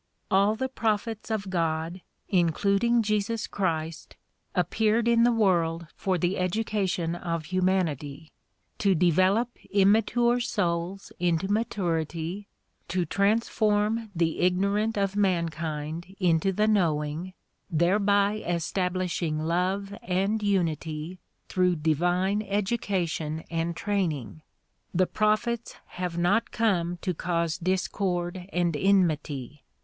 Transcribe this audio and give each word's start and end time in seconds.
All 0.31 0.55
the 0.55 0.67
prophets 0.67 1.29
of 1.29 1.51
God, 1.51 2.01
including 2.27 3.03
Jesus 3.03 3.45
Christ, 3.45 4.15
appeared 4.55 5.07
in 5.07 5.21
the 5.21 5.31
world 5.31 5.85
for 5.95 6.17
the 6.17 6.39
education 6.39 7.13
of 7.13 7.45
humanity, 7.45 8.31
to 8.79 8.95
develop 8.95 9.55
immature 9.69 10.39
souls 10.39 11.11
into 11.19 11.51
maturity, 11.51 12.47
to 12.87 13.05
transform 13.05 14.09
the 14.15 14.39
ignorant 14.39 14.97
of 14.97 15.15
mankind 15.15 16.15
into 16.19 16.51
the 16.51 16.67
know 16.67 17.03
ing, 17.03 17.33
thereby 17.69 18.37
establishing 18.43 19.37
love 19.37 19.93
and 20.01 20.41
unity 20.41 21.19
through 21.47 21.75
divine 21.75 22.41
education 22.41 23.43
and 23.51 23.75
training. 23.75 24.41
The 24.95 25.05
prophets 25.05 25.75
have 25.89 26.17
not 26.17 26.49
come 26.49 26.97
to 27.03 27.13
cause 27.13 27.59
discord 27.59 28.49
and 28.51 28.75
enmity. 28.75 29.61